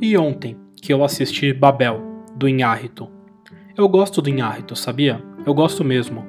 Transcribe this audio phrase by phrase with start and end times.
[0.00, 2.00] E ontem, que eu assisti Babel,
[2.36, 3.08] do Inhárrito.
[3.76, 5.20] Eu gosto do Inhárrito, sabia?
[5.44, 6.24] Eu gosto mesmo.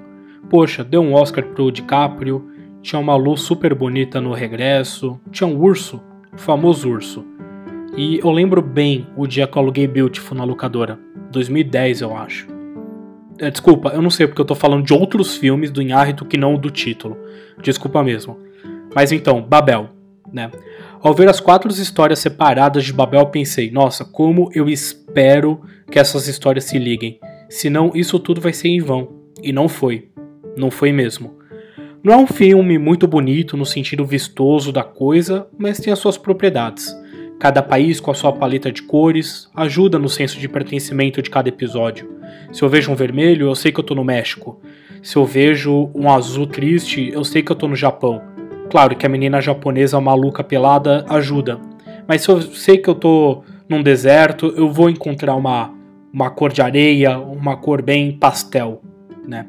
[0.49, 2.49] Poxa, deu um Oscar pro DiCaprio,
[2.81, 6.01] tinha uma luz super bonita no regresso, tinha um urso,
[6.33, 7.23] o famoso urso.
[7.95, 10.99] E eu lembro bem o dia que eu aluguei Beautiful na locadora,
[11.31, 12.47] 2010 eu acho.
[13.37, 16.37] É, desculpa, eu não sei porque eu tô falando de outros filmes do Inhárrito que
[16.37, 17.15] não do título.
[17.61, 18.37] Desculpa mesmo.
[18.95, 19.89] Mas então, Babel,
[20.31, 20.49] né?
[21.01, 26.27] Ao ver as quatro histórias separadas de Babel, pensei: nossa, como eu espero que essas
[26.27, 27.19] histórias se liguem.
[27.49, 29.09] Senão isso tudo vai ser em vão.
[29.41, 30.09] E não foi.
[30.57, 31.39] Não foi mesmo.
[32.03, 36.17] Não é um filme muito bonito no sentido vistoso da coisa, mas tem as suas
[36.17, 36.95] propriedades.
[37.39, 41.47] Cada país com a sua paleta de cores ajuda no senso de pertencimento de cada
[41.47, 42.09] episódio.
[42.51, 44.61] Se eu vejo um vermelho, eu sei que eu tô no México.
[45.01, 48.21] Se eu vejo um azul triste, eu sei que eu tô no Japão.
[48.69, 51.59] Claro que a menina japonesa maluca pelada ajuda.
[52.07, 55.73] Mas se eu sei que eu tô num deserto, eu vou encontrar uma,
[56.11, 58.81] uma cor de areia, uma cor bem pastel.
[59.27, 59.45] Né?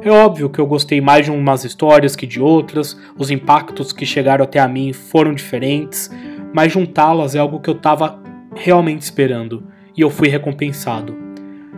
[0.00, 4.06] É óbvio que eu gostei mais de umas histórias que de outras, os impactos que
[4.06, 6.10] chegaram até a mim foram diferentes,
[6.52, 8.22] mas juntá-las é algo que eu estava
[8.54, 9.64] realmente esperando
[9.96, 11.16] e eu fui recompensado.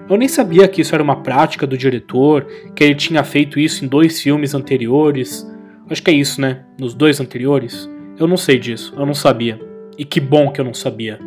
[0.08, 3.84] Eu nem sabia que isso era uma prática do diretor, que ele tinha feito isso
[3.84, 5.50] em dois filmes anteriores.
[5.89, 6.65] Acho que é isso, né?
[6.79, 7.89] Nos dois anteriores.
[8.19, 9.61] Eu não sei disso, eu não sabia.
[9.97, 11.19] E que bom que eu não sabia.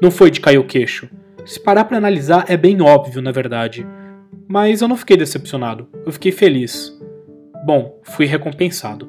[0.00, 1.08] Não foi de cair o queixo.
[1.44, 3.86] Se parar para analisar, é bem óbvio, na verdade.
[4.48, 6.92] Mas eu não fiquei decepcionado, eu fiquei feliz.
[7.64, 9.08] Bom, fui recompensado.